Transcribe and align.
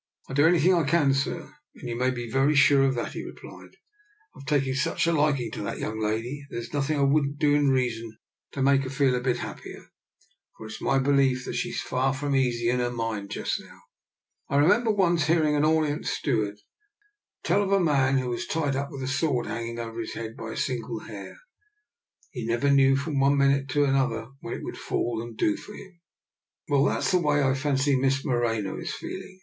""I'll 0.28 0.34
do 0.34 0.46
anything 0.46 0.74
I 0.74 0.82
can, 0.84 1.14
sir, 1.14 1.50
and 1.76 1.88
you 1.88 1.98
be 2.12 2.30
very 2.30 2.54
sure 2.54 2.82
of 2.82 2.94
that," 2.96 3.12
he 3.14 3.24
replied." 3.24 3.70
I've 4.36 4.44
ta| 4.44 4.60
such 4.74 5.06
a 5.06 5.12
liking 5.14 5.50
to 5.52 5.62
that 5.62 5.78
young 5.78 5.98
lady 5.98 6.46
that 6.50 6.60
th< 6.60 6.74
nothing 6.74 6.98
I 6.98 7.04
wouldn't 7.04 7.38
do 7.38 7.54
in 7.54 7.70
reason 7.70 8.18
to 8.52 8.60
mak< 8.60 8.84
feel 8.90 9.14
a 9.14 9.20
bit 9.22 9.38
happier. 9.38 9.86
For 10.58 10.66
it's 10.66 10.82
my 10.82 10.98
belief 10.98 11.44
DR. 11.46 11.52
NIKOLA'S 11.52 11.64
EXPERIMENT. 11.64 11.64
8 11.72 11.72
1 11.72 11.72
she's 11.72 11.80
far 11.80 12.12
from 12.12 12.36
easy 12.36 12.68
in 12.68 12.80
her 12.80 12.90
mind 12.90 13.30
just 13.30 13.60
now. 13.62 13.80
I 14.50 14.56
remember 14.58 14.90
once 14.90 15.26
hearing 15.26 15.56
an 15.56 15.64
Orient 15.64 16.04
steward 16.04 16.58
tell 17.42 17.62
of 17.62 17.72
a 17.72 17.80
man 17.80 18.18
who 18.18 18.28
was 18.28 18.46
tied 18.46 18.76
up 18.76 18.90
with 18.90 19.02
a 19.02 19.08
sword 19.08 19.46
hang 19.46 19.68
ing 19.68 19.78
over 19.78 19.98
his 20.00 20.12
head 20.12 20.36
by 20.36 20.52
a 20.52 20.56
single 20.58 20.98
hair: 21.00 21.38
he 22.30 22.44
never 22.44 22.70
knew 22.70 22.94
from 22.94 23.20
one 23.20 23.38
minute 23.38 23.70
to 23.70 23.84
another 23.86 24.26
when 24.42 24.52
it 24.52 24.62
would 24.62 24.76
fall 24.76 25.22
and 25.22 25.38
do 25.38 25.56
for 25.56 25.72
him. 25.72 25.98
Well, 26.68 26.84
that's 26.84 27.10
the 27.10 27.16
way, 27.22 27.42
I 27.42 27.54
fancy. 27.54 27.96
Miss 27.96 28.22
Moreno 28.22 28.76
is 28.78 28.92
feeling. 28.92 29.36